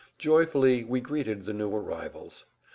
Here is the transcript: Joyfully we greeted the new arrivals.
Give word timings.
Joyfully 0.17 0.83
we 0.83 0.99
greeted 0.99 1.43
the 1.43 1.53
new 1.53 1.69
arrivals. 1.75 2.45